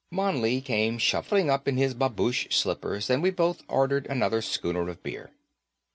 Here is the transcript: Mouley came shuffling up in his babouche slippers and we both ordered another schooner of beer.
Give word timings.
Mouley 0.09 0.61
came 0.61 0.97
shuffling 0.97 1.51
up 1.51 1.67
in 1.67 1.77
his 1.77 1.93
babouche 1.93 2.47
slippers 2.51 3.07
and 3.07 3.21
we 3.21 3.29
both 3.29 3.61
ordered 3.69 4.07
another 4.07 4.41
schooner 4.41 4.89
of 4.89 5.03
beer. 5.03 5.29